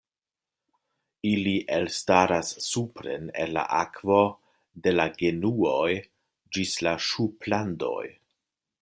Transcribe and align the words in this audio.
Ili 1.31 1.51
elstaras 1.75 2.49
supren 2.69 3.29
el 3.45 3.53
la 3.59 3.67
akvo 3.81 4.19
de 4.87 4.95
la 4.97 5.07
genuoj 5.21 5.93
ĝis 6.57 6.75
la 6.89 6.99
ŝuplandoj. 7.11 8.05